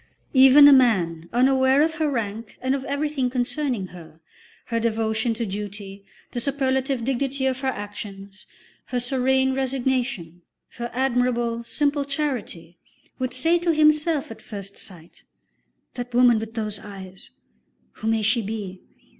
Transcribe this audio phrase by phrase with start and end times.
[0.33, 4.19] Even a man unaware of her rank and of everything concerning her,
[4.65, 8.47] her devotion to duty, the superlative dignity of her actions,
[8.85, 10.41] her serene resignation,
[10.77, 12.79] her admirable, simple charity,
[13.19, 15.23] would say to himself at first sight:
[15.93, 17.29] "The woman with those eyes,
[17.97, 18.81] who may she be?